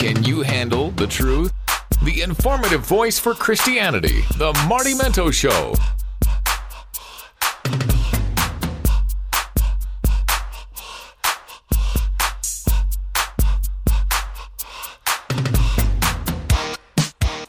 [0.00, 1.52] Can you handle the truth?
[2.02, 5.74] The informative voice for Christianity, The Marty Minto Show.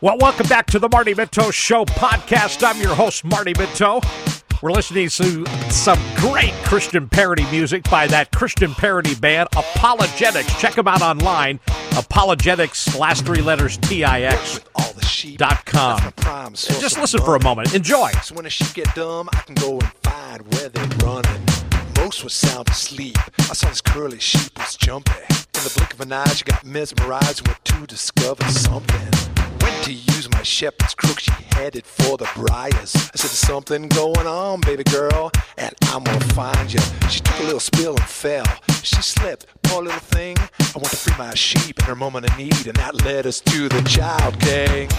[0.02, 2.68] Well, welcome back to the Marty Minto Show podcast.
[2.68, 4.02] I'm your host, Marty Minto.
[4.62, 10.60] We're listening to some great Christian parody music by that Christian parody band, ApologetiX.
[10.60, 11.60] Check them out online.
[11.92, 14.62] ApologetiX, last three letters, T-I-X.
[15.38, 16.54] Dot com.
[16.54, 17.74] Just listen for a moment.
[17.76, 18.10] Enjoy.
[18.24, 21.42] So when a sheep get dumb, I can go and find where they're running.
[21.98, 23.18] Most was sound asleep.
[23.40, 25.41] I saw this curly sheep was jumping.
[25.62, 29.36] In the blink of an eye, she got mesmerized went to discover something.
[29.62, 32.96] Went to use my shepherd's crook, she headed for the briars.
[32.96, 36.80] I said, There's something going on, baby girl, and I'm gonna find you.
[37.12, 38.46] She took a little spill and fell.
[38.82, 40.36] She slipped, poor little thing.
[40.40, 43.40] I want to free my sheep in her moment of need, and that led us
[43.42, 44.90] to the child king.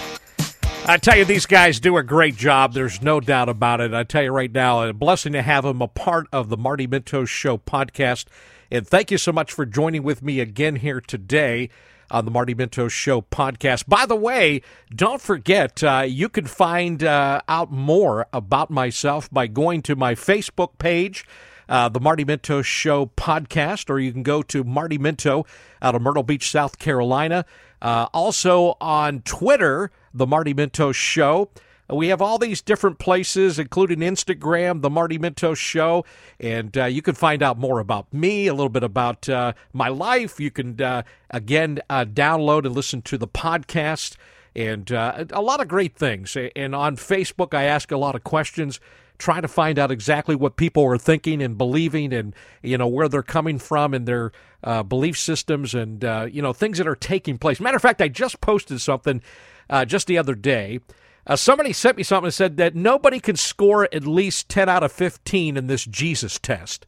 [0.86, 2.72] I tell you, these guys do a great job.
[2.72, 3.92] There's no doubt about it.
[3.92, 6.86] I tell you right now, a blessing to have them a part of the Marty
[6.86, 8.26] Minto Show podcast.
[8.72, 11.68] And thank you so much for joining with me again here today
[12.10, 13.86] on the Marty Minto Show podcast.
[13.86, 19.46] By the way, don't forget, uh, you can find uh, out more about myself by
[19.46, 21.26] going to my Facebook page.
[21.68, 25.44] Uh, the Marty Minto Show podcast, or you can go to Marty Minto
[25.82, 27.44] out of Myrtle Beach, South Carolina.
[27.82, 31.50] Uh, also on Twitter, the Marty Minto Show.
[31.92, 36.06] We have all these different places, including Instagram, The Marty Minto Show,
[36.40, 39.88] and uh, you can find out more about me, a little bit about uh, my
[39.88, 40.40] life.
[40.40, 44.16] You can, uh, again, uh, download and listen to the podcast,
[44.56, 46.34] and uh, a lot of great things.
[46.56, 48.80] And on Facebook, I ask a lot of questions
[49.18, 53.08] trying to find out exactly what people are thinking and believing and you know where
[53.08, 54.32] they're coming from and their
[54.64, 58.02] uh, belief systems and uh, you know things that are taking place matter of fact
[58.02, 59.22] i just posted something
[59.70, 60.80] uh, just the other day
[61.26, 64.82] uh, somebody sent me something that said that nobody can score at least 10 out
[64.82, 66.86] of 15 in this jesus test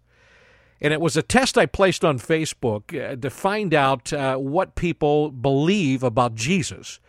[0.81, 4.75] and it was a test i placed on facebook uh, to find out uh, what
[4.75, 7.01] people believe about jesus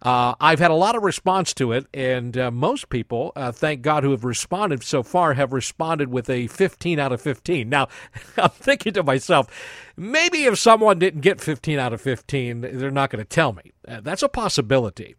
[0.00, 3.82] uh, I've had a lot of response to it, and uh, most people, uh, thank
[3.82, 7.68] God, who have responded so far have responded with a 15 out of 15.
[7.68, 7.88] Now,
[8.36, 9.48] I'm thinking to myself,
[9.96, 13.72] maybe if someone didn't get 15 out of 15, they're not going to tell me.
[13.84, 15.16] That's a possibility.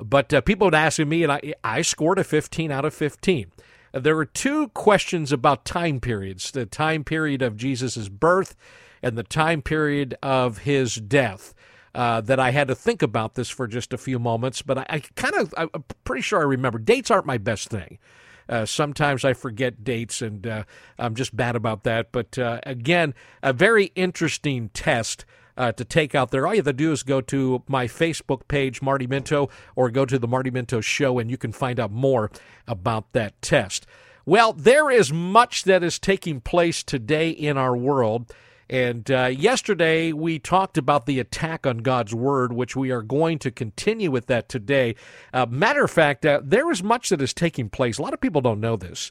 [0.00, 3.52] But uh, people would ask me, and I, I scored a 15 out of 15.
[3.92, 8.56] There were two questions about time periods the time period of Jesus' birth
[9.02, 11.54] and the time period of his death
[11.94, 14.86] uh, that I had to think about this for just a few moments, but I,
[14.88, 16.78] I kind of, I'm pretty sure I remember.
[16.78, 17.98] Dates aren't my best thing.
[18.48, 20.64] Uh, sometimes I forget dates, and uh,
[20.98, 22.10] I'm just bad about that.
[22.10, 25.24] But uh, again, a very interesting test
[25.60, 26.46] uh, to take out there.
[26.46, 30.06] All you have to do is go to my Facebook page, Marty Minto, or go
[30.06, 32.30] to the Marty Minto Show, and you can find out more
[32.66, 33.86] about that test.
[34.24, 38.32] Well, there is much that is taking place today in our world.
[38.70, 43.38] And uh, yesterday we talked about the attack on God's word, which we are going
[43.40, 44.94] to continue with that today.
[45.34, 47.98] Uh, matter of fact, uh, there is much that is taking place.
[47.98, 49.10] A lot of people don't know this.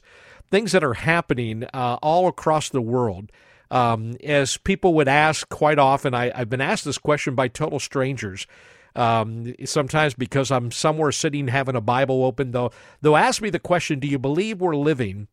[0.50, 3.30] Things that are happening uh, all across the world.
[3.70, 7.78] Um, as people would ask quite often, I, have been asked this question by total
[7.78, 8.46] strangers.
[8.96, 13.60] Um, sometimes because I'm somewhere sitting having a Bible open, they'll, they'll ask me the
[13.60, 15.28] question Do you believe we're living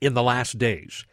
[0.00, 1.04] in the last days?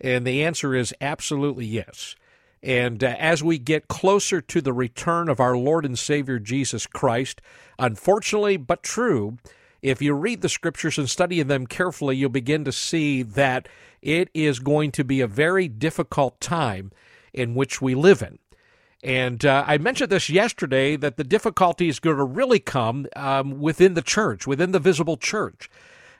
[0.00, 2.16] And the answer is absolutely yes.
[2.62, 6.86] And uh, as we get closer to the return of our Lord and Savior Jesus
[6.86, 7.40] Christ,
[7.78, 9.38] unfortunately but true,
[9.82, 13.68] if you read the scriptures and study them carefully, you'll begin to see that
[14.02, 16.92] it is going to be a very difficult time
[17.32, 18.38] in which we live in.
[19.02, 23.60] And uh, I mentioned this yesterday that the difficulty is going to really come um,
[23.60, 25.70] within the church, within the visible church,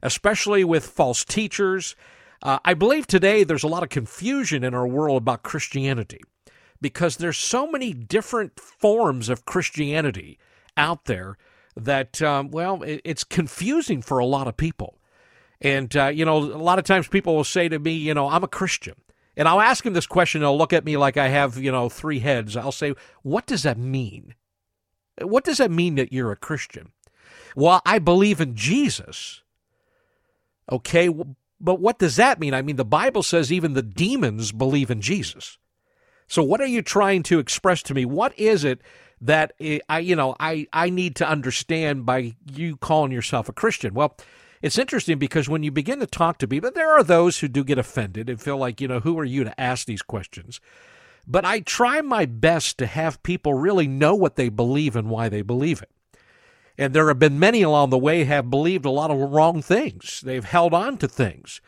[0.03, 1.97] especially with false teachers
[2.43, 6.21] uh, I believe today there's a lot of confusion in our world about Christianity
[6.81, 10.39] because there's so many different forms of Christianity
[10.77, 11.39] out there
[11.77, 14.99] that, um, well, it, it's confusing for a lot of people.
[15.61, 18.29] And, uh, you know, a lot of times people will say to me, you know,
[18.29, 18.95] I'm a Christian.
[19.37, 20.41] And I'll ask him this question.
[20.41, 22.57] They'll look at me like I have, you know, three heads.
[22.57, 24.35] I'll say, what does that mean?
[25.21, 26.93] What does that mean that you're a Christian?
[27.55, 29.43] Well, I believe in Jesus.
[30.71, 31.09] Okay,
[31.61, 32.55] but what does that mean?
[32.55, 35.59] I mean, the Bible says even the demons believe in Jesus.
[36.29, 38.05] So what are you trying to express to me?
[38.05, 38.81] What is it
[39.21, 39.53] that
[39.89, 43.95] I, you know, I, I need to understand by you calling yourself a Christian?
[43.95, 44.17] Well,
[44.63, 47.65] it's interesting because when you begin to talk to people, there are those who do
[47.65, 50.61] get offended and feel like, you know, who are you to ask these questions?
[51.27, 55.29] but I try my best to have people really know what they believe and why
[55.29, 55.91] they believe it.
[56.79, 60.21] And there have been many along the way have believed a lot of wrong things.
[60.21, 61.61] They've held on to things,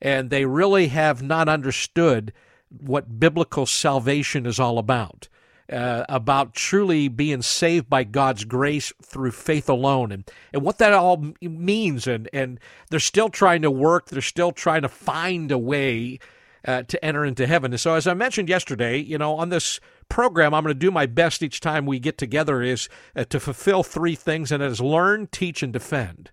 [0.00, 2.32] and they really have not understood
[2.68, 5.28] what biblical salvation is all about.
[5.70, 10.92] Uh, about truly being saved by God's grace through faith alone and, and what that
[10.92, 12.08] all means.
[12.08, 12.58] And, and
[12.88, 16.18] they're still trying to work, they're still trying to find a way
[16.66, 17.72] uh, to enter into heaven.
[17.72, 20.90] And so, as I mentioned yesterday, you know, on this program, I'm going to do
[20.90, 24.70] my best each time we get together is uh, to fulfill three things, and that
[24.70, 26.30] is learn, teach, and defend.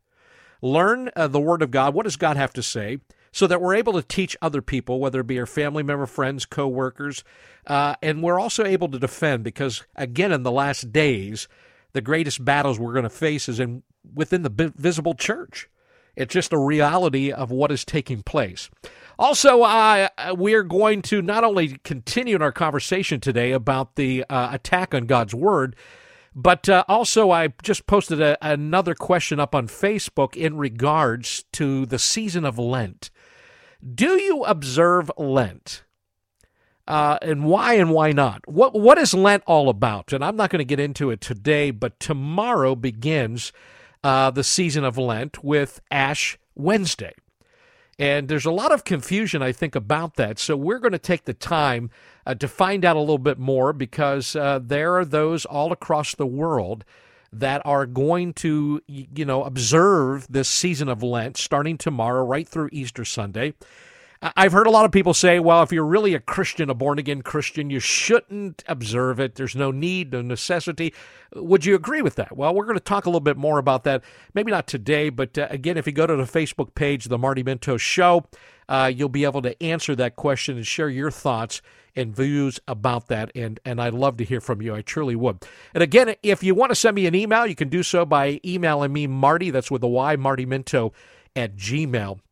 [0.62, 1.94] Learn uh, the Word of God.
[1.94, 3.00] What does God have to say?
[3.38, 6.44] So that we're able to teach other people, whether it be our family member, friends,
[6.44, 7.24] co-workers,
[7.68, 11.48] uh, and we're also able to defend because, again, in the last days,
[11.94, 15.70] the greatest battles we're going to face is in within the visible church.
[16.16, 18.72] It's just a reality of what is taking place.
[19.20, 24.50] Also, uh, we're going to not only continue in our conversation today about the uh,
[24.52, 25.76] attack on God's Word,
[26.34, 31.86] but uh, also I just posted a, another question up on Facebook in regards to
[31.86, 33.12] the season of Lent.
[33.82, 35.84] Do you observe Lent?
[36.88, 38.48] Uh, and why and why not?
[38.48, 40.14] What what is Lent all about?
[40.14, 43.52] And I'm not going to get into it today, but tomorrow begins
[44.04, 47.14] uh, the season of Lent with Ash Wednesday.
[48.00, 50.38] And there's a lot of confusion, I think, about that.
[50.38, 51.90] So we're going to take the time
[52.26, 56.14] uh, to find out a little bit more because uh, there are those all across
[56.14, 56.86] the world
[57.40, 62.70] that are going to, you know, observe this season of Lent starting tomorrow right through
[62.72, 63.54] Easter Sunday.
[64.22, 66.98] I've heard a lot of people say, well, if you're really a Christian, a born
[66.98, 69.36] again Christian, you shouldn't observe it.
[69.36, 70.94] There's no need, no necessity.
[71.36, 72.36] Would you agree with that?
[72.36, 74.04] Well, we're going to talk a little bit more about that.
[74.34, 77.44] Maybe not today, but uh, again, if you go to the Facebook page, The Marty
[77.44, 78.26] Minto Show,
[78.68, 81.62] uh, you'll be able to answer that question and share your thoughts
[81.96, 83.32] and views about that.
[83.36, 84.74] And, and I'd love to hear from you.
[84.76, 85.46] I truly would.
[85.74, 88.40] And again, if you want to send me an email, you can do so by
[88.46, 90.94] emailing me, Marty, that's with a Y, Marty Minto
[91.36, 92.24] at gmail.com.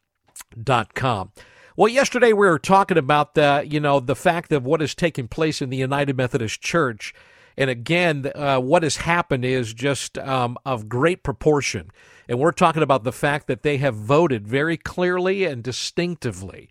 [1.77, 5.27] Well, yesterday we were talking about the, you know, the fact of what is taking
[5.27, 7.13] place in the United Methodist Church.
[7.57, 11.91] And again, uh, what has happened is just um, of great proportion.
[12.29, 16.69] And we're talking about the fact that they have voted very clearly and distinctively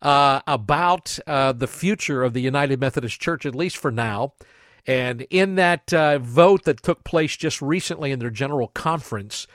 [0.00, 4.32] uh, about uh, the future of the United Methodist Church, at least for now.
[4.88, 9.46] And in that uh, vote that took place just recently in their general conference,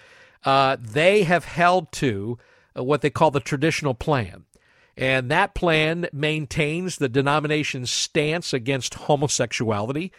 [0.45, 2.38] uh, they have held to
[2.78, 4.45] uh, what they call the traditional plan.
[4.97, 10.11] And that plan maintains the denomination's stance against homosexuality,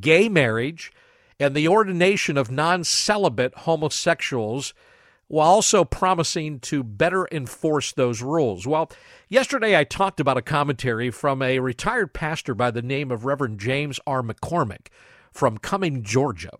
[0.00, 0.92] gay marriage,
[1.38, 4.74] and the ordination of non celibate homosexuals,
[5.28, 8.66] while also promising to better enforce those rules.
[8.66, 8.90] Well,
[9.28, 13.60] yesterday I talked about a commentary from a retired pastor by the name of Reverend
[13.60, 14.22] James R.
[14.22, 14.88] McCormick
[15.32, 16.58] from Cumming, Georgia.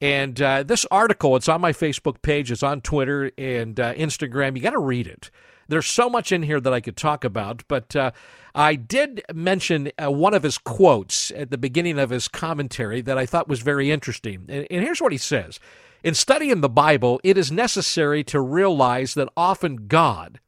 [0.00, 4.56] And uh, this article, it's on my Facebook page, it's on Twitter and uh, Instagram.
[4.56, 5.30] You got to read it.
[5.68, 8.10] There's so much in here that I could talk about, but uh,
[8.54, 13.18] I did mention uh, one of his quotes at the beginning of his commentary that
[13.18, 14.44] I thought was very interesting.
[14.48, 15.60] And, and here's what he says
[16.02, 20.40] In studying the Bible, it is necessary to realize that often God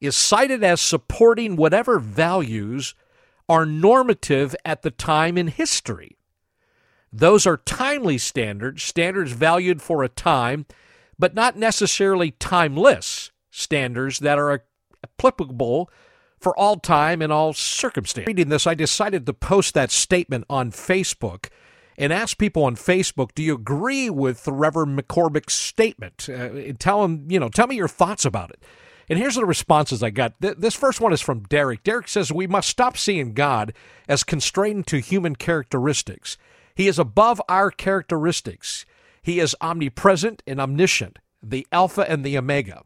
[0.00, 2.94] is cited as supporting whatever values
[3.48, 6.16] are normative at the time in history.
[7.12, 10.66] Those are timely standards, standards valued for a time,
[11.18, 13.23] but not necessarily timeless
[13.54, 14.64] standards that are
[15.02, 15.90] applicable
[16.40, 18.26] for all time and all circumstances.
[18.26, 21.48] Reading this, I decided to post that statement on Facebook
[21.96, 26.28] and ask people on Facebook, do you agree with the Reverend McCormick's statement?
[26.28, 28.62] Uh, tell them, you know, tell me your thoughts about it.
[29.08, 30.34] And here's the responses I got.
[30.40, 31.82] This first one is from Derek.
[31.82, 33.74] Derek says, We must stop seeing God
[34.08, 36.38] as constrained to human characteristics.
[36.74, 38.86] He is above our characteristics.
[39.22, 42.82] He is omnipresent and omniscient, the Alpha and the Omega.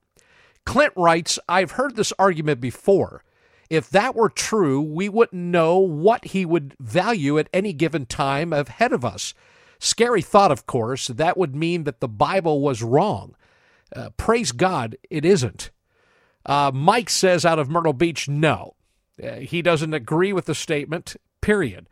[0.65, 3.25] Clint writes, I've heard this argument before.
[3.71, 8.53] If that were true, we wouldn't know what he would value at any given time
[8.53, 9.35] ahead of us.
[9.79, 11.09] Scary thought, of course.
[11.09, 13.35] That would mean that the Bible was wrong.
[13.95, 15.71] Uh, praise God, it isn't.
[16.45, 18.75] Uh, Mike says out of Myrtle Beach, no.
[19.23, 21.89] Uh, he doesn't agree with the statement, period.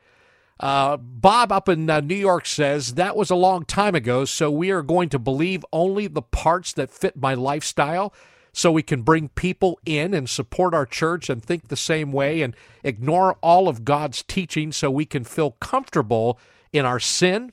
[0.59, 4.51] Uh, Bob up in uh, New York says that was a long time ago, so
[4.51, 8.15] we are going to believe only the parts that fit my lifestyle
[8.57, 12.41] so we can bring people in and support our church and think the same way
[12.41, 16.41] and ignore all of God's teaching so we can feel comfortable
[16.73, 17.53] in our sin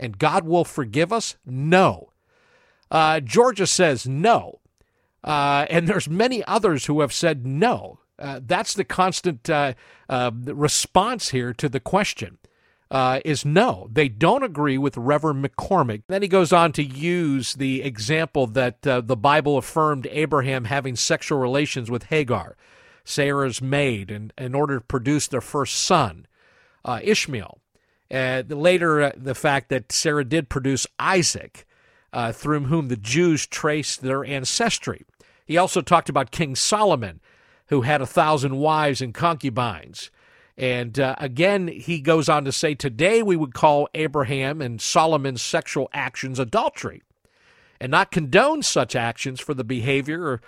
[0.00, 1.36] and God will forgive us?
[1.44, 2.12] No.
[2.90, 4.60] Uh, Georgia says no.
[5.22, 7.98] Uh, and there's many others who have said no.
[8.18, 9.74] Uh, that's the constant uh,
[10.08, 12.38] uh, response here to the question.
[12.90, 16.02] Uh, is no, they don't agree with Reverend McCormick.
[16.08, 20.96] Then he goes on to use the example that uh, the Bible affirmed Abraham having
[20.96, 22.56] sexual relations with Hagar,
[23.04, 26.26] Sarah's maid, in, in order to produce their first son,
[26.82, 27.58] uh, Ishmael.
[28.10, 31.66] later, the fact that Sarah did produce Isaac,
[32.32, 35.04] through whom the Jews traced their ancestry.
[35.44, 37.20] He also talked about King Solomon
[37.68, 40.10] who had a thousand wives and concubines.
[40.58, 45.40] And uh, again, he goes on to say, today we would call Abraham and Solomon's
[45.40, 47.02] sexual actions adultery
[47.80, 50.40] and not condone such actions for the behavior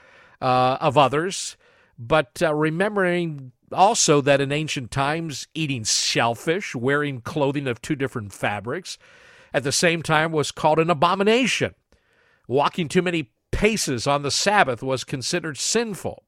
[0.42, 1.56] uh, of others,
[1.96, 8.32] but uh, remembering also that in ancient times, eating shellfish, wearing clothing of two different
[8.32, 8.98] fabrics,
[9.54, 11.74] at the same time was called an abomination.
[12.48, 16.24] Walking too many paces on the Sabbath was considered sinful.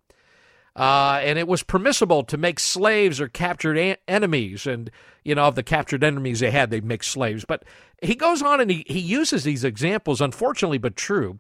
[0.75, 4.67] Uh, and it was permissible to make slaves or captured enemies.
[4.67, 4.91] And,
[5.23, 7.45] you know, of the captured enemies they had, they'd make slaves.
[7.45, 7.65] But
[8.01, 11.39] he goes on and he, he uses these examples, unfortunately but true.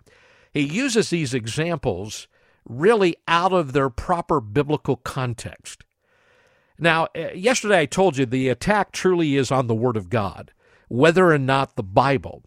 [0.52, 2.28] He uses these examples
[2.68, 5.84] really out of their proper biblical context.
[6.78, 10.52] Now, uh, yesterday I told you the attack truly is on the Word of God,
[10.88, 12.42] whether or not the Bible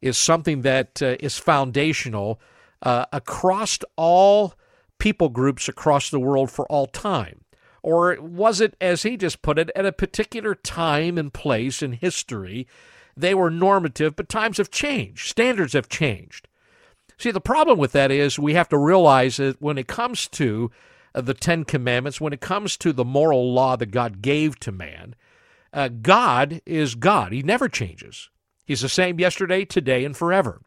[0.00, 2.40] is something that uh, is foundational
[2.82, 4.54] uh, across all
[4.98, 7.42] people groups across the world for all time?
[7.82, 11.92] Or was it, as he just put it, at a particular time and place in
[11.92, 12.66] history,
[13.16, 16.48] they were normative, but times have changed, standards have changed.
[17.18, 20.70] See, the problem with that is we have to realize that when it comes to
[21.14, 24.72] uh, the Ten Commandments, when it comes to the moral law that God gave to
[24.72, 25.14] man,
[25.72, 27.32] uh, God is God.
[27.32, 28.28] He never changes.
[28.66, 30.60] He's the same yesterday, today, and forever.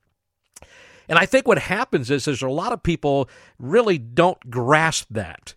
[1.09, 5.55] And I think what happens is there's a lot of people really don't grasp that.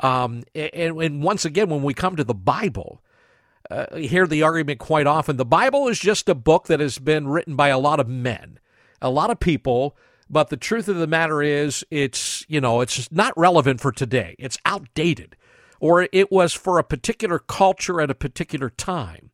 [0.00, 3.02] Um, and, and, once again, when we come to the Bible,
[3.70, 7.28] uh, hear the argument quite often the Bible is just a book that has been
[7.28, 8.58] written by a lot of men,
[9.00, 9.96] a lot of people.
[10.30, 14.34] But the truth of the matter is, it's you know, it's not relevant for today.
[14.38, 15.36] It's outdated,
[15.78, 19.31] or it was for a particular culture at a particular time.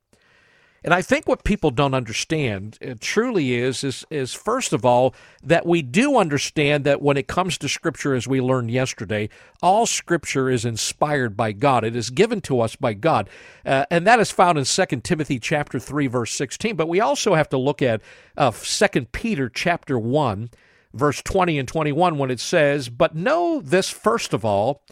[0.84, 5.14] And I think what people don't understand uh, truly is, is, is first of all,
[5.42, 9.28] that we do understand that when it comes to Scripture, as we learned yesterday,
[9.60, 11.84] all Scripture is inspired by God.
[11.84, 13.28] It is given to us by God.
[13.66, 16.76] Uh, and that is found in 2 Timothy chapter 3, verse 16.
[16.76, 18.00] But we also have to look at
[18.36, 20.50] uh, 2 Peter chapter 1,
[20.94, 24.82] verse 20 and 21, when it says, But know this first of all,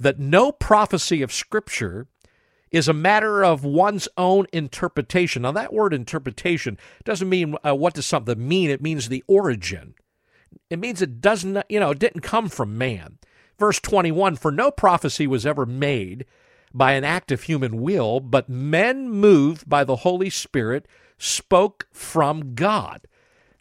[0.00, 2.08] that no prophecy of Scripture
[2.74, 5.42] is a matter of one's own interpretation.
[5.42, 9.94] Now, that word interpretation doesn't mean uh, what does something mean, it means the origin.
[10.70, 13.18] It means it doesn't, you know, it didn't come from man.
[13.60, 16.26] Verse 21 For no prophecy was ever made
[16.72, 22.56] by an act of human will, but men moved by the Holy Spirit spoke from
[22.56, 23.06] God.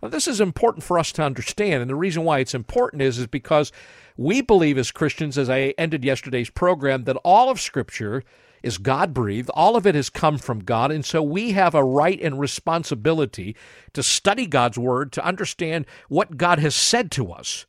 [0.01, 3.19] Now, this is important for us to understand, and the reason why it's important is,
[3.19, 3.71] is because
[4.17, 8.23] we believe as Christians, as I ended yesterday's program, that all of Scripture
[8.63, 9.51] is God breathed.
[9.53, 10.91] All of it has come from God.
[10.91, 13.55] And so we have a right and responsibility
[13.93, 17.65] to study God's word, to understand what God has said to us.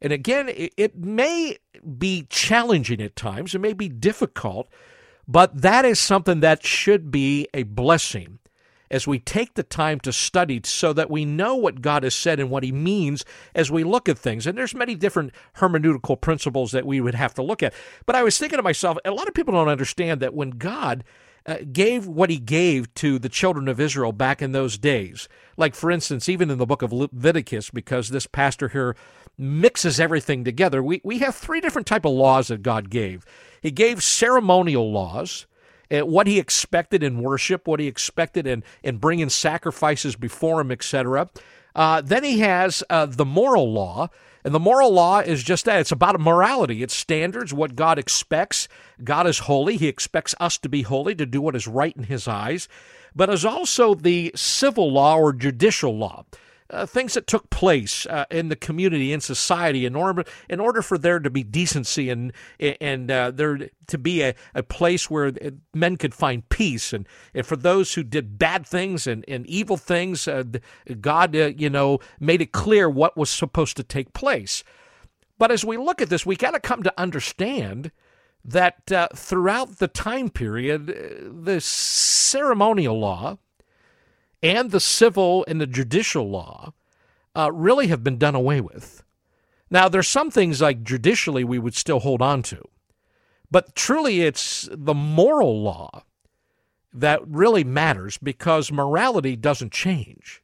[0.00, 1.58] And again, it may
[1.96, 4.68] be challenging at times, it may be difficult,
[5.28, 8.40] but that is something that should be a blessing
[8.92, 12.38] as we take the time to study so that we know what God has said
[12.38, 14.46] and what he means as we look at things.
[14.46, 17.74] And there's many different hermeneutical principles that we would have to look at.
[18.06, 21.02] But I was thinking to myself, a lot of people don't understand that when God
[21.46, 25.28] uh, gave what he gave to the children of Israel back in those days.
[25.56, 28.94] Like, for instance, even in the book of Leviticus, because this pastor here
[29.36, 33.24] mixes everything together, we, we have three different type of laws that God gave.
[33.60, 35.46] He gave ceremonial laws,
[35.90, 41.28] what he expected in worship, what he expected in, in bringing sacrifices before him, etc.
[41.74, 44.08] Uh, then he has uh, the moral law.
[44.44, 48.66] And the moral law is just that it's about morality, it's standards, what God expects.
[49.04, 49.76] God is holy.
[49.76, 52.68] He expects us to be holy, to do what is right in His eyes.
[53.14, 56.24] But is also the civil law or judicial law
[56.72, 60.82] uh, things that took place uh, in the community in society in order in order
[60.82, 65.32] for there to be decency and and uh, there to be a, a place where
[65.74, 66.92] men could find peace.
[66.92, 70.44] And, and for those who did bad things and, and evil things uh,
[71.00, 74.64] God uh, you know made it clear what was supposed to take place.
[75.38, 77.92] But as we look at this we got to come to understand
[78.44, 83.38] that uh, throughout the time period the ceremonial law
[84.42, 86.72] and the civil and the judicial law
[87.36, 89.04] uh, really have been done away with.
[89.70, 92.62] Now, there's some things like judicially we would still hold on to,
[93.50, 96.04] But truly, it's the moral law
[96.92, 100.42] that really matters because morality doesn't change.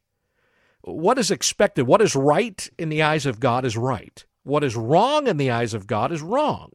[0.82, 4.24] What is expected, what is right in the eyes of God is right.
[4.44, 6.72] What is wrong in the eyes of God is wrong.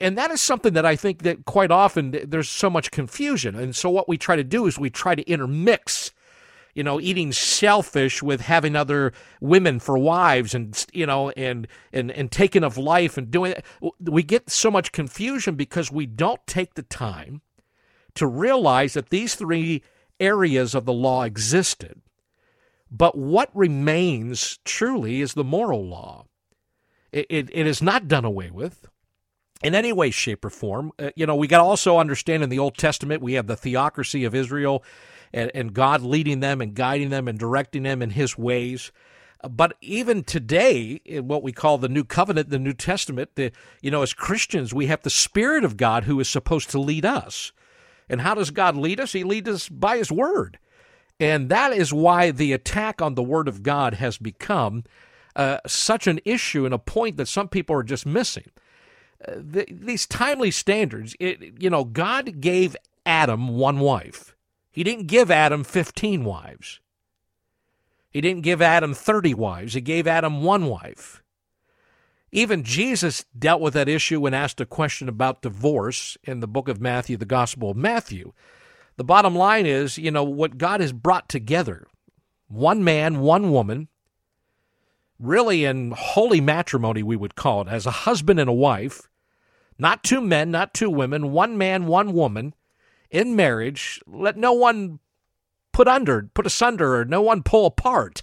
[0.00, 3.54] And that is something that I think that quite often there's so much confusion.
[3.54, 6.12] And so what we try to do is we try to intermix
[6.74, 12.12] you know, eating shellfish with having other women for wives and, you know, and, and,
[12.12, 13.64] and taking of life and doing it.
[14.00, 17.42] We get so much confusion because we don't take the time
[18.14, 19.82] to realize that these three
[20.20, 22.00] areas of the law existed.
[22.92, 26.26] But what remains truly is the moral law.
[27.10, 28.86] It, it, it is not done away with
[29.62, 30.92] in any way, shape, or form.
[30.98, 33.56] Uh, you know, we got to also understand in the Old Testament, we have the
[33.56, 34.84] theocracy of Israel
[35.32, 38.92] and, and God leading them and guiding them and directing them in His ways.
[39.48, 43.90] But even today, in what we call the New Covenant, the New Testament, the, you
[43.90, 47.52] know, as Christians, we have the Spirit of God who is supposed to lead us.
[48.08, 49.12] And how does God lead us?
[49.12, 50.58] He leads us by His Word.
[51.20, 54.84] And that is why the attack on the Word of God has become
[55.36, 58.50] uh, such an issue and a point that some people are just missing.
[59.26, 64.36] The, these timely standards, it, you know, God gave Adam one wife.
[64.70, 66.80] He didn't give Adam 15 wives.
[68.10, 69.74] He didn't give Adam 30 wives.
[69.74, 71.22] He gave Adam one wife.
[72.30, 76.68] Even Jesus dealt with that issue when asked a question about divorce in the book
[76.68, 78.32] of Matthew, the Gospel of Matthew.
[78.96, 81.86] The bottom line is, you know, what God has brought together
[82.48, 83.88] one man, one woman,
[85.18, 89.07] really in holy matrimony, we would call it, as a husband and a wife,
[89.78, 92.54] not two men, not two women, one man, one woman,
[93.10, 94.98] in marriage, let no one
[95.72, 98.22] put under, put asunder, or no one pull apart.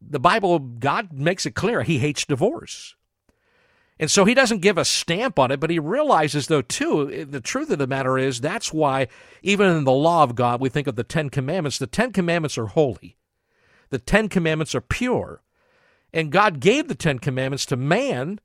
[0.00, 2.94] The Bible, God makes it clear he hates divorce.
[3.98, 7.40] And so he doesn't give a stamp on it, but he realizes, though, too, the
[7.40, 9.08] truth of the matter is that's why,
[9.42, 11.78] even in the law of God, we think of the Ten Commandments.
[11.78, 13.16] The Ten Commandments are holy,
[13.90, 15.42] the Ten Commandments are pure.
[16.12, 18.40] And God gave the Ten Commandments to man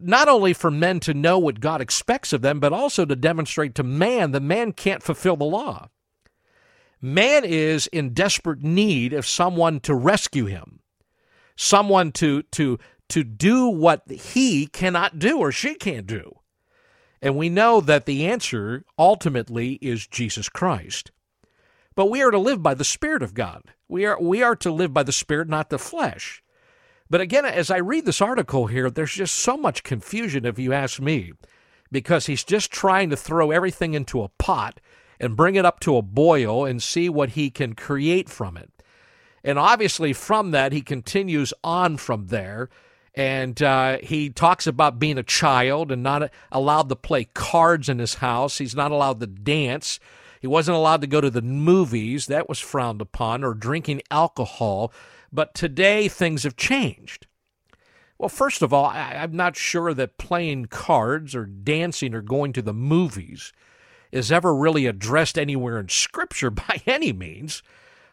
[0.00, 3.74] not only for men to know what God expects of them, but also to demonstrate
[3.76, 5.88] to man that man can't fulfill the law.
[7.00, 10.80] Man is in desperate need of someone to rescue him,
[11.56, 16.40] someone to, to, to do what he cannot do or she can't do.
[17.20, 21.10] And we know that the answer ultimately is Jesus Christ.
[21.94, 23.62] But we are to live by the Spirit of God.
[23.88, 26.42] We are, we are to live by the Spirit, not the flesh.
[27.10, 30.72] But again, as I read this article here, there's just so much confusion, if you
[30.72, 31.32] ask me,
[31.90, 34.80] because he's just trying to throw everything into a pot
[35.18, 38.70] and bring it up to a boil and see what he can create from it.
[39.42, 42.68] And obviously, from that, he continues on from there.
[43.14, 47.98] And uh, he talks about being a child and not allowed to play cards in
[47.98, 48.58] his house.
[48.58, 49.98] He's not allowed to dance.
[50.40, 52.26] He wasn't allowed to go to the movies.
[52.26, 54.92] That was frowned upon, or drinking alcohol.
[55.32, 57.26] But today things have changed.
[58.18, 62.52] Well, first of all, I, am not sure that playing cards or dancing or going
[62.54, 63.52] to the movies
[64.10, 67.62] is ever really addressed anywhere in Scripture by any means.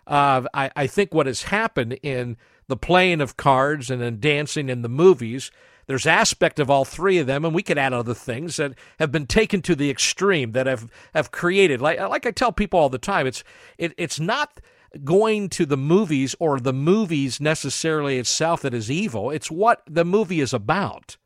[0.06, 4.70] Uh, I, I think what has happened in the playing of cards and in dancing
[4.70, 5.50] in the movies,
[5.88, 9.12] there's aspect of all three of them, and we could add other things that have
[9.12, 11.82] been taken to the extreme that have have created.
[11.82, 13.44] Like like I tell people all the time, it's
[13.78, 14.60] it, it's not
[15.04, 19.30] going to the movies or the movies necessarily itself that is evil.
[19.30, 21.18] It's what the movie is about.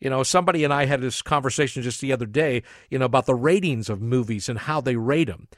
[0.00, 3.26] You know, somebody and I had this conversation just the other day, you know, about
[3.26, 5.48] the ratings of movies and how they rate them.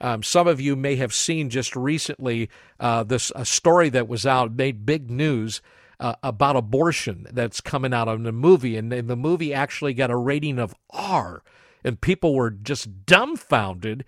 [0.00, 4.26] Um, some of you may have seen just recently uh, this a story that was
[4.26, 5.62] out, made big news
[6.00, 10.10] uh, about abortion that's coming out in the movie, and, and the movie actually got
[10.10, 11.42] a rating of R,
[11.84, 14.04] and people were just dumbfounded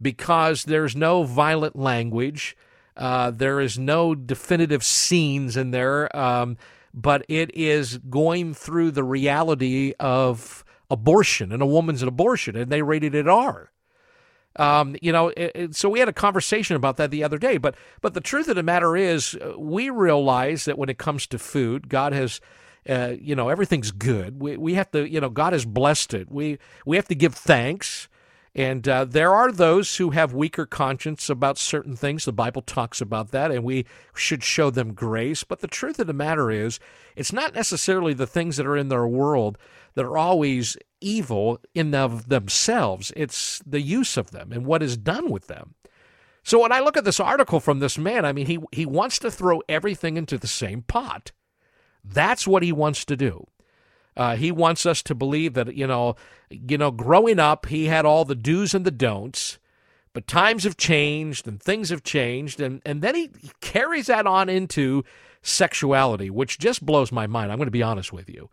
[0.00, 2.56] because there's no violent language.
[2.96, 6.56] Uh, there is no definitive scenes in there, um,
[6.92, 12.70] but it is going through the reality of abortion and a woman's an abortion, and
[12.70, 13.70] they rated it R.
[14.56, 17.56] Um, you know, it, it, so we had a conversation about that the other day.
[17.56, 21.26] But but the truth of the matter is, uh, we realize that when it comes
[21.28, 22.40] to food, God has.
[22.88, 24.40] Uh, you know everything's good.
[24.40, 26.30] We we have to you know God has blessed it.
[26.30, 28.08] We we have to give thanks.
[28.54, 32.24] And uh, there are those who have weaker conscience about certain things.
[32.24, 35.44] The Bible talks about that, and we should show them grace.
[35.44, 36.80] But the truth of the matter is,
[37.14, 39.56] it's not necessarily the things that are in their world
[39.94, 43.12] that are always evil in of themselves.
[43.16, 45.74] It's the use of them and what is done with them.
[46.42, 49.18] So when I look at this article from this man, I mean, he, he wants
[49.20, 51.32] to throw everything into the same pot.
[52.04, 53.46] That's what he wants to do.
[54.16, 56.16] Uh, he wants us to believe that you know,
[56.50, 59.58] you know, growing up, he had all the do's and the don'ts,
[60.12, 64.48] but times have changed and things have changed, and and then he, carries that on
[64.48, 65.04] into
[65.42, 67.50] sexuality, which just blows my mind.
[67.50, 68.50] I'm going to be honest with you,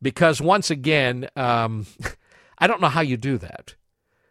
[0.00, 1.86] because once again, um,
[2.58, 3.74] I don't know how you do that.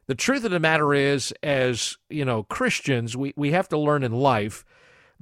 [0.08, 4.04] The truth of the matter is, as you know, Christians, we, we have to learn
[4.04, 4.66] in life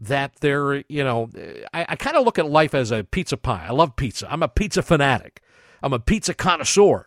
[0.02, 1.30] that there, you know,
[1.74, 3.68] I, I kind of look at life as a pizza pie.
[3.70, 4.30] I love pizza.
[4.30, 5.42] I'm a pizza fanatic.
[5.84, 7.06] I'm a pizza connoisseur.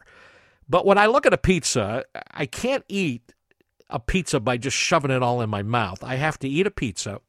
[0.68, 3.32] But when I look at a pizza, I can't eat
[3.90, 6.02] a pizza by just shoving it all in my mouth.
[6.02, 7.20] I have to eat a pizza,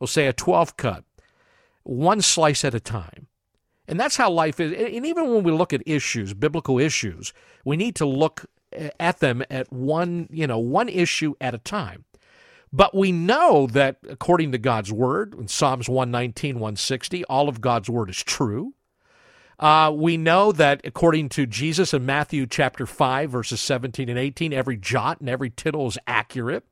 [0.00, 1.04] we'll say a 12 cut,
[1.82, 3.28] one slice at a time.
[3.86, 4.72] And that's how life is.
[4.72, 9.20] And even when we look at issues, biblical issues, we need to look eh, at
[9.20, 12.04] them at one, you know, one issue at a time.
[12.74, 17.88] But we know that according to God's word, in Psalms 119, 160, all of God's
[17.88, 18.74] word is true.
[19.60, 24.52] Uh, we know that according to Jesus in Matthew chapter 5, verses 17 and 18,
[24.52, 26.64] every jot and every tittle is accurate.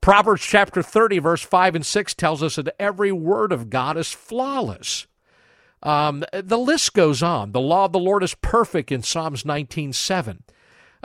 [0.00, 4.10] Proverbs chapter 30, verse 5 and 6 tells us that every word of God is
[4.10, 5.06] flawless.
[5.84, 7.52] Um, the list goes on.
[7.52, 10.42] The law of the Lord is perfect in Psalms 19, 7.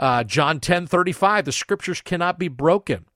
[0.00, 3.06] Uh, John 10 35, the scriptures cannot be broken.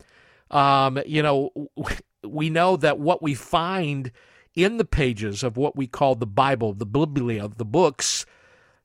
[0.51, 1.51] Um, you know,
[2.27, 4.13] we know that what we find
[4.55, 8.27] in the pages of what we call the Bible, the Biblia, the books,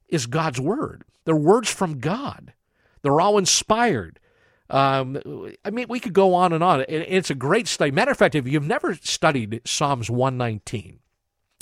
[0.08, 1.04] is God's Word.
[1.25, 2.54] They're words from God,
[3.01, 4.19] they're all inspired.
[4.67, 5.21] Um,
[5.63, 6.86] I mean, we could go on and on.
[6.89, 7.91] It's a great study.
[7.91, 10.99] Matter of fact, if you've never studied Psalms 119,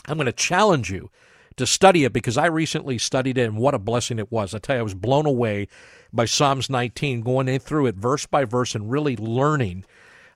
[0.07, 1.09] I'm going to challenge you
[1.57, 4.53] to study it because I recently studied it and what a blessing it was.
[4.53, 5.67] I tell you, I was blown away
[6.11, 9.85] by Psalms 19, going in through it verse by verse and really learning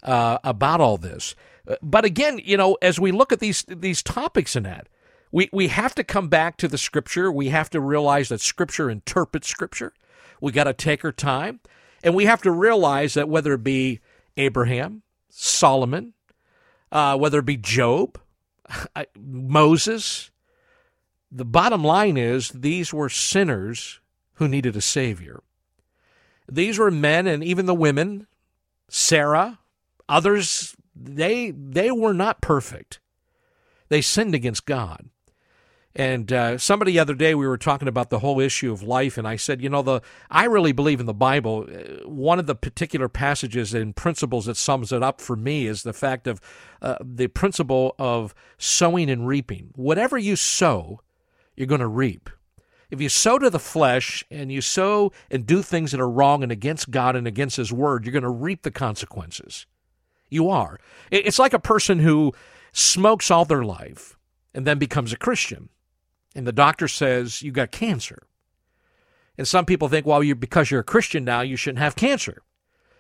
[0.04, 1.36] uh, about all this.
[1.68, 4.88] Uh, but again, you know, as we look at these these topics in that,
[5.32, 7.32] we, we have to come back to the scripture.
[7.32, 9.94] We have to realize that scripture interprets scripture.
[10.42, 11.60] We got to take our time.
[12.04, 14.00] And we have to realize that whether it be
[14.38, 16.14] Abraham, Solomon,
[16.92, 18.20] uh, whether it be Job,
[19.20, 20.32] Moses,
[21.38, 24.00] the bottom line is these were sinners
[24.36, 25.44] who needed a Savior.
[26.50, 28.28] These were men and even the women,
[28.90, 29.60] Sarah,
[30.10, 33.00] others, they, they were not perfect.
[33.90, 35.10] They sinned against God.
[35.96, 39.18] And uh, somebody the other day we were talking about the whole issue of life,
[39.18, 41.68] and I said, you know, the I really believe in the Bible.
[41.68, 45.82] Uh, one of the particular passages and principles that sums it up for me is
[45.82, 46.40] the fact of
[46.84, 49.72] uh, the principle of sowing and reaping.
[49.74, 51.02] Whatever you sow,
[51.58, 52.30] you're going to reap.
[52.90, 56.42] If you sow to the flesh and you sow and do things that are wrong
[56.42, 59.66] and against God and against His Word, you're going to reap the consequences.
[60.30, 60.80] You are.
[61.12, 62.34] It's like a person who
[62.72, 64.18] smokes all their life
[64.54, 65.70] and then becomes a Christian.
[66.36, 68.28] And the doctor says, You got cancer.
[69.38, 72.42] And some people think, well, you because you're a Christian now, you shouldn't have cancer.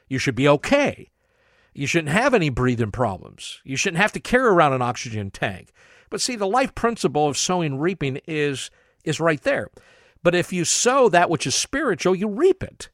[0.07, 1.11] You should be okay.
[1.73, 3.61] You shouldn't have any breathing problems.
[3.63, 5.71] You shouldn't have to carry around an oxygen tank.
[6.09, 8.69] But see, the life principle of sowing reaping is
[9.03, 9.69] is right there.
[10.23, 12.89] But if you sow that which is spiritual, you reap it.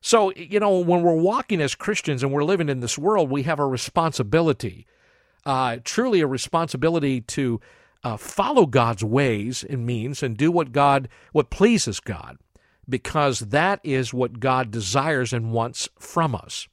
[0.00, 3.42] So, you know, when we're walking as Christians and we're living in this world, we
[3.44, 4.86] have a responsibility,
[5.44, 7.60] uh, truly a responsibility to
[8.04, 12.38] uh, follow God's ways and means and do what God, what pleases God,
[12.88, 16.68] because that is what God desires and wants from us.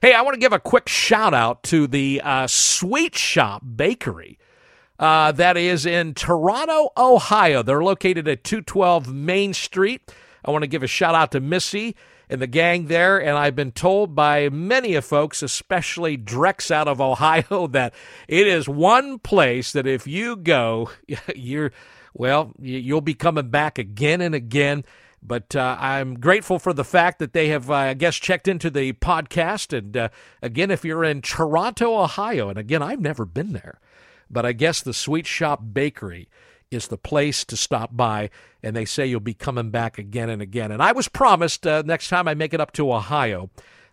[0.00, 4.38] Hey, I want to give a quick shout out to the uh, Sweet Shop Bakery
[5.02, 7.64] uh, that is in Toronto, Ohio.
[7.64, 10.14] They're located at 212 Main Street.
[10.44, 11.96] I want to give a shout out to Missy
[12.30, 13.20] and the gang there.
[13.20, 17.94] And I've been told by many of folks, especially Drex out of Ohio, that
[18.28, 20.88] it is one place that if you go,
[21.34, 21.72] you're,
[22.14, 24.84] well, you'll be coming back again and again.
[25.20, 28.70] But uh, I'm grateful for the fact that they have, uh, I guess, checked into
[28.70, 29.76] the podcast.
[29.76, 30.08] And uh,
[30.42, 33.80] again, if you're in Toronto, Ohio, and again, I've never been there.
[34.32, 36.28] But I guess the Sweet Shop Bakery
[36.70, 38.30] is the place to stop by,
[38.62, 40.72] and they say you'll be coming back again and again.
[40.72, 43.50] And I was promised uh, next time I make it up to Ohio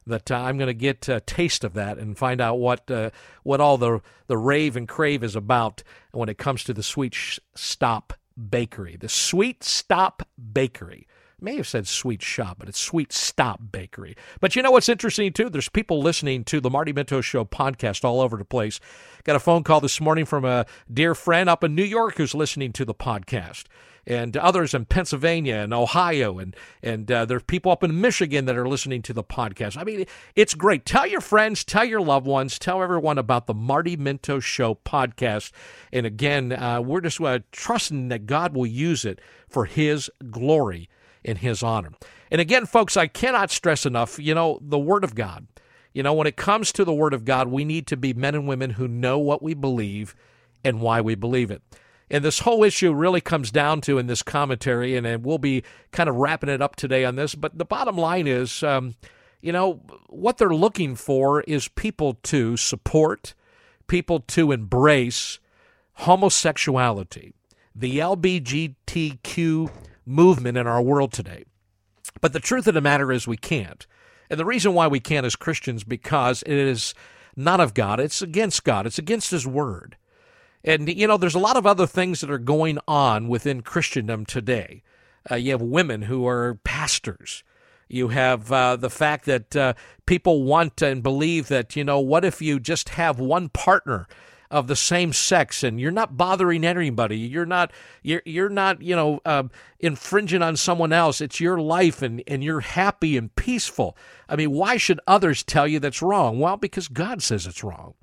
[0.08, 3.12] that uh, I'm going to get a taste of that and find out what uh,
[3.44, 7.16] what all the the rave and crave is about when it comes to the Sweet
[7.56, 8.14] Stop
[8.50, 8.96] Bakery.
[8.96, 11.08] The Sweet Stop Bakery.
[11.42, 14.16] May have said Sweet Shop, but it's Sweet Stop Bakery.
[14.40, 15.50] But you know what's interesting too?
[15.50, 18.80] There's people listening to the Marty Minto Show podcast all over the place.
[19.24, 22.36] Got a phone call this morning from a dear friend up in New York who's
[22.36, 23.66] listening to the podcast
[24.10, 28.58] and others in Pennsylvania and Ohio, and and uh, there's people up in Michigan that
[28.58, 29.78] are listening to the podcast.
[29.78, 30.86] I mean, it's great.
[30.86, 35.52] Tell your friends, tell your loved ones, tell everyone about the Marty Minto Show podcast.
[35.94, 40.90] And again, uh, we're just uh, trusting that God will use it for His glory
[41.30, 41.92] and His honor.
[42.32, 44.20] And again, folks, I cannot stress enough.
[44.20, 45.48] You know, the Word of God.
[45.94, 48.36] You know, when it comes to the Word of God, we need to be men
[48.36, 50.16] and women who know what we believe
[50.64, 51.62] and why we believe it.
[52.12, 55.64] And this whole issue really comes down to in this commentary, and, and we'll be
[55.92, 57.36] kind of wrapping it up today on this.
[57.36, 58.96] But the bottom line is, um,
[59.42, 63.36] you know, what they're looking for is people to support,
[63.88, 65.40] people to embrace
[65.94, 67.34] homosexuality,
[67.76, 69.70] the LBGTQ
[70.06, 71.46] movement in our world today.
[72.22, 73.86] But the truth of the matter is, we can't.
[74.30, 76.94] And the reason why we can't as Christians because it is
[77.36, 78.00] not of God.
[78.00, 78.86] It's against God.
[78.86, 79.98] It's against His Word.
[80.64, 84.26] And, you know, there's a lot of other things that are going on within Christendom
[84.26, 84.84] today.
[85.30, 87.44] Uh, you have women who are pastors.
[87.88, 89.74] You have uh, the fact that uh,
[90.06, 94.08] people want and believe that, you know, what if you just have one partner
[94.52, 97.18] of the same sex and you're not bothering anybody.
[97.18, 99.44] You're not you're, you're not you know uh,
[99.80, 101.22] infringing on someone else.
[101.22, 103.96] It's your life and, and you're happy and peaceful.
[104.28, 106.40] I mean why should others tell you that's wrong?
[106.40, 107.94] Well because god says it's wrong.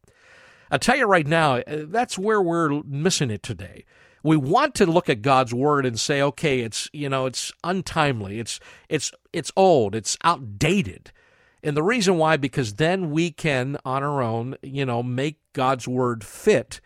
[0.71, 3.85] I tell you right now, uh, that's where we're missing it today.
[4.23, 8.41] We want to look at God's word and say, okay, it's you know, it's untimely,
[8.41, 11.13] it's it's it's old, it's outdated.
[11.63, 15.89] And the reason why, because then we can, on our own, you know, make God's
[15.89, 16.81] word fit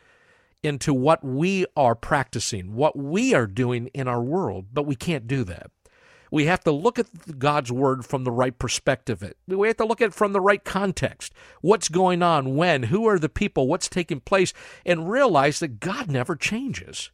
[0.63, 5.27] into what we are practicing, what we are doing in our world, but we can't
[5.27, 5.71] do that.
[6.31, 9.33] We have to look at God's word from the right perspective.
[9.49, 11.33] We have to look at it from the right context.
[11.61, 14.53] What's going on, when, who are the people, what's taking place,
[14.87, 17.11] and realize that God never changes.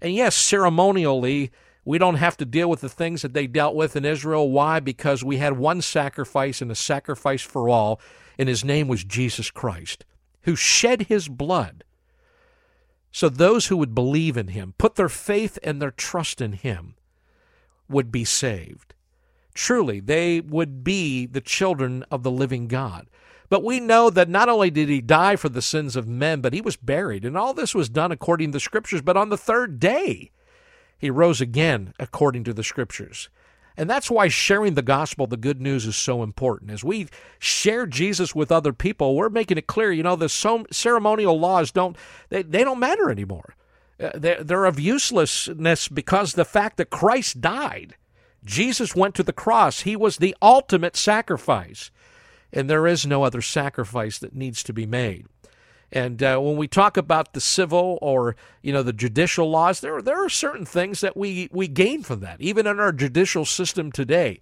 [0.00, 1.50] And yes, ceremonially,
[1.88, 4.50] we don't have to deal with the things that they dealt with in Israel.
[4.50, 4.78] Why?
[4.78, 7.98] Because we had one sacrifice and a sacrifice for all,
[8.38, 10.04] and his name was Jesus Christ,
[10.42, 11.84] who shed his blood.
[13.10, 16.94] So those who would believe in him, put their faith and their trust in him,
[17.88, 18.92] would be saved.
[19.54, 23.08] Truly, they would be the children of the living God.
[23.48, 26.52] But we know that not only did he die for the sins of men, but
[26.52, 27.24] he was buried.
[27.24, 29.00] And all this was done according to the scriptures.
[29.00, 30.32] But on the third day,
[30.98, 33.28] he rose again according to the scriptures.
[33.76, 36.72] And that's why sharing the gospel, the good news, is so important.
[36.72, 37.06] As we
[37.38, 40.28] share Jesus with other people, we're making it clear, you know, the
[40.72, 41.96] ceremonial laws don't,
[42.28, 43.54] they, they don't matter anymore.
[44.00, 47.94] Uh, they're, they're of uselessness because the fact that Christ died.
[48.44, 49.82] Jesus went to the cross.
[49.82, 51.92] He was the ultimate sacrifice.
[52.52, 55.26] And there is no other sacrifice that needs to be made.
[55.90, 60.02] And uh, when we talk about the civil or you know the judicial laws, there
[60.02, 63.90] there are certain things that we we gain from that, even in our judicial system
[63.90, 64.40] today,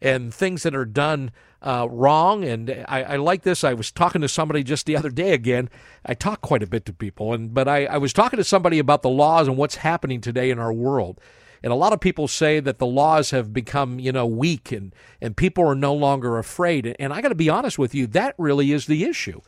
[0.00, 1.30] and things that are done
[1.62, 2.44] uh, wrong.
[2.44, 3.64] And I, I, like this.
[3.64, 5.70] I was talking to somebody just the other day again.
[6.04, 8.78] I talk quite a bit to people, and but I, I was talking to somebody
[8.78, 11.20] about the laws and what's happening today in our world.
[11.62, 14.92] And a lot of people say that the laws have become, you know, weak and,
[15.20, 16.96] and people are no longer afraid.
[16.98, 19.40] And I got to be honest with you, that really is the issue.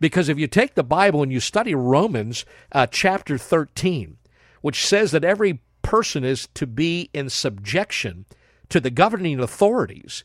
[0.00, 4.16] Because if you take the Bible and you study Romans uh, chapter 13,
[4.62, 8.24] which says that every person is to be in subjection
[8.70, 10.24] to the governing authorities,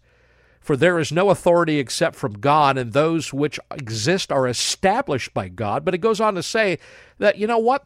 [0.65, 5.47] for there is no authority except from God, and those which exist are established by
[5.47, 5.85] God.
[5.85, 6.79] But it goes on to say
[7.19, 7.85] that, you know what?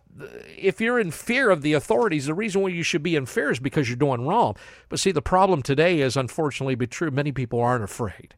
[0.58, 3.52] If you're in fear of the authorities, the reason why you should be in fear
[3.52, 4.56] is because you're doing wrong.
[4.88, 8.34] But see, the problem today is, unfortunately, be true, many people aren't afraid.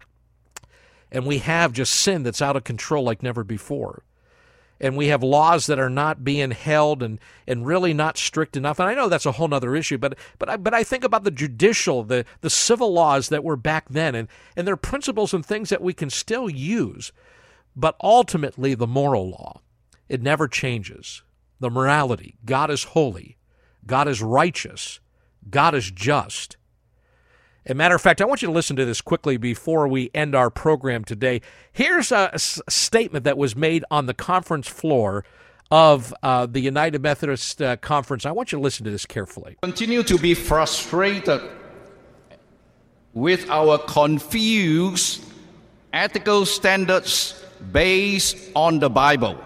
[1.11, 4.03] And we have just sin that's out of control like never before
[4.81, 8.79] and we have laws that are not being held and, and really not strict enough.
[8.79, 11.23] And I know that's a whole other issue, but but I, but I think about
[11.23, 15.33] the judicial, the the civil laws that were back then, and and there are principles
[15.33, 17.13] and things that we can still use,
[17.75, 19.61] but ultimately the moral law,
[20.09, 21.21] it never changes.
[21.59, 23.37] The morality, God is holy,
[23.85, 24.99] God is righteous,
[25.49, 26.57] God is just.
[27.67, 30.33] A matter of fact, I want you to listen to this quickly before we end
[30.33, 31.41] our program today.
[31.71, 35.23] Here's a, statement that was made on the conference floor
[35.69, 38.25] of uh, the United Methodist uh, Conference.
[38.25, 39.57] I want you to listen to this carefully.
[39.61, 41.41] Continue to be frustrated
[43.13, 45.23] with our confused
[45.93, 49.37] ethical standards based on the Bible.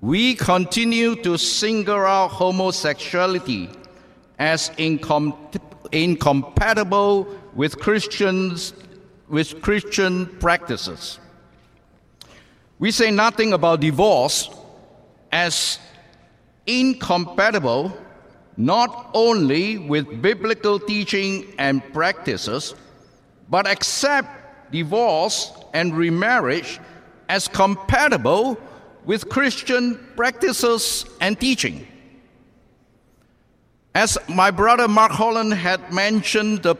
[0.00, 3.68] We continue to single out homosexuality
[4.38, 8.74] as incompatible incompatible with Christians
[9.28, 11.18] with Christian practices.
[12.78, 14.50] We say nothing about divorce
[15.32, 15.78] as
[16.66, 17.96] incompatible
[18.56, 22.74] not only with biblical teaching and practices,
[23.48, 24.28] but accept
[24.70, 26.78] divorce and remarriage
[27.28, 28.58] as compatible
[29.04, 31.86] with Christian practices and teaching.
[33.94, 36.74] As my brother Mark Holland had mentioned the,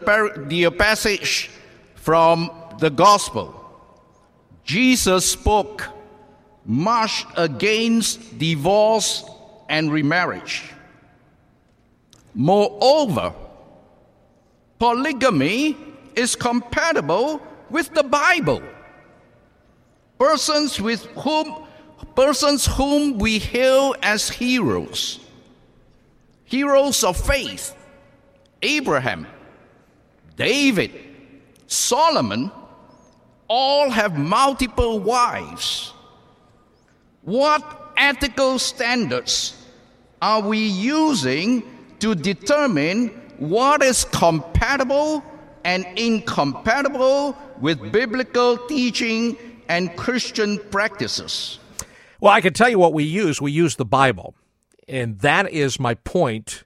[0.48, 1.48] the passage
[1.94, 2.50] from
[2.80, 3.54] the gospel,
[4.64, 5.86] Jesus spoke
[6.64, 9.24] much against divorce
[9.68, 10.64] and remarriage.
[12.34, 13.32] Moreover,
[14.78, 15.76] polygamy
[16.16, 18.62] is compatible with the Bible.
[20.18, 21.64] Persons with whom
[22.14, 25.20] persons whom we hail as heroes,
[26.54, 27.74] heroes of faith,
[28.62, 29.26] Abraham,
[30.36, 30.92] David,
[31.66, 32.52] Solomon,
[33.48, 35.92] all have multiple wives.
[37.22, 37.62] What
[37.96, 39.56] ethical standards
[40.22, 41.64] are we using
[41.98, 45.24] to determine what is compatible
[45.64, 49.36] and incompatible with biblical teaching
[49.68, 51.58] and Christian practices?
[52.20, 53.42] Well, I can tell you what we use.
[53.42, 54.36] We use the Bible.
[54.88, 56.64] And that is my point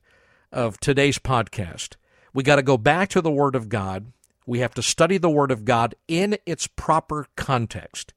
[0.52, 1.96] of today's podcast.
[2.32, 4.12] We got to go back to the Word of God.
[4.46, 8.14] We have to study the Word of God in its proper context.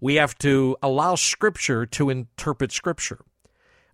[0.00, 3.20] We have to allow Scripture to interpret Scripture.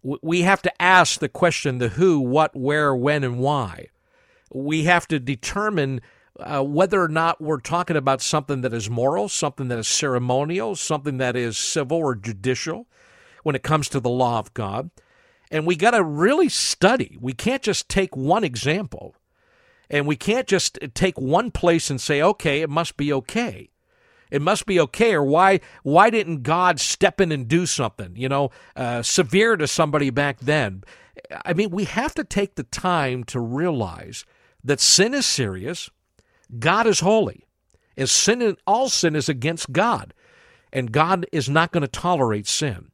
[0.03, 3.89] We have to ask the question the who, what, where, when, and why.
[4.53, 6.01] We have to determine
[6.41, 10.75] uh, whether or not we're talking about something that is moral, something that is ceremonial,
[10.75, 12.87] something that is civil or judicial
[13.43, 14.91] when it comes to the law of God.
[15.53, 17.17] And we got to really study.
[17.21, 19.15] We can't just take one example
[19.93, 23.69] and we can't just take one place and say, okay, it must be okay.
[24.31, 28.17] It must be okay, or why why didn't God step in and do something?
[28.17, 30.85] You know, uh, severe to somebody back then.
[31.45, 34.25] I mean, we have to take the time to realize
[34.65, 35.91] that sin is serious.
[36.59, 37.47] God is holy.
[37.95, 40.15] As sin, all sin is against God,
[40.73, 42.91] and God is not going to tolerate sin.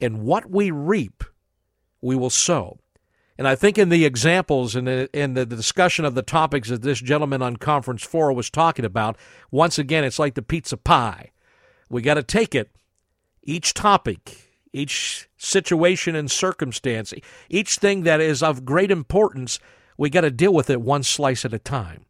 [0.00, 1.24] And what we reap,
[2.00, 2.78] we will sow.
[3.38, 6.82] And I think in the examples and in, in the discussion of the topics that
[6.82, 9.16] this gentleman on Conference 4 was talking about,
[9.50, 11.30] once again, it's like the pizza pie.
[11.88, 12.70] We got to take it,
[13.42, 17.14] each topic, each situation and circumstance,
[17.48, 19.58] each thing that is of great importance,
[19.96, 22.04] we got to deal with it one slice at a time.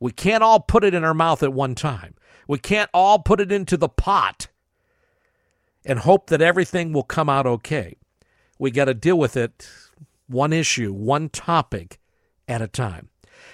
[0.00, 2.14] We can't all put it in our mouth at one time.
[2.48, 4.48] We can't all put it into the pot
[5.84, 7.96] and hope that everything will come out okay.
[8.62, 9.68] We got to deal with it
[10.28, 11.98] one issue, one topic
[12.46, 13.08] at a time.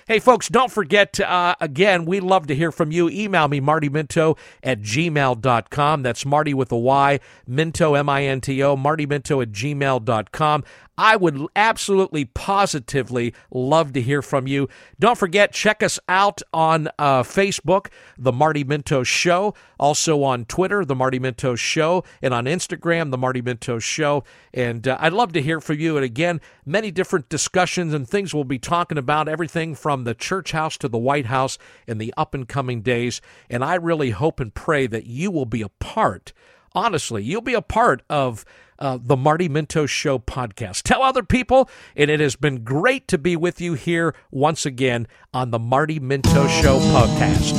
[0.07, 3.09] Hey, folks, don't forget, uh, again, we love to hear from you.
[3.09, 6.03] Email me, Marty Minto at gmail.com.
[6.03, 10.65] That's Marty with a Y, Minto, M I N T O, Marty Minto at gmail.com.
[10.99, 14.69] I would absolutely positively love to hear from you.
[14.99, 17.87] Don't forget, check us out on uh, Facebook,
[18.19, 23.19] The Marty Minto Show, also on Twitter, The Marty Minto Show, and on Instagram, The
[23.19, 24.25] Marty Minto Show.
[24.53, 25.97] And uh, I'd love to hear from you.
[25.97, 30.51] And again, many different discussions and things we'll be talking about, everything from the church
[30.51, 33.21] house to the White House in the up and coming days.
[33.49, 36.33] And I really hope and pray that you will be a part,
[36.73, 38.45] honestly, you'll be a part of
[38.79, 40.83] uh, the Marty Minto Show podcast.
[40.83, 45.07] Tell other people, and it has been great to be with you here once again
[45.33, 47.53] on the Marty Minto Show podcast.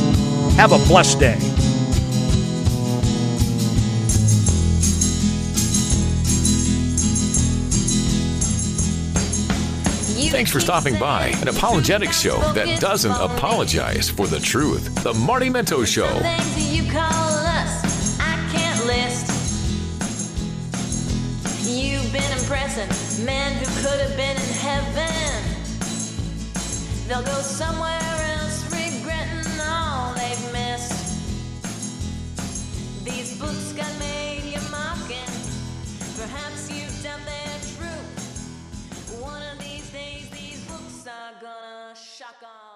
[0.53, 1.37] Have a blessed day.
[10.29, 15.03] Thanks for stopping by an apologetics show that doesn't apologize for the truth.
[15.03, 16.07] The Marty Minto Show.
[21.69, 22.89] You've been impressing
[23.23, 25.43] men who could have been in heaven.
[27.07, 27.99] They'll go somewhere
[28.39, 31.13] else regretting all they've missed.
[33.05, 35.31] These books got made, you're mocking.
[36.17, 39.21] Perhaps you've done their truth.
[39.21, 42.68] One of these days, these books are gonna shock on.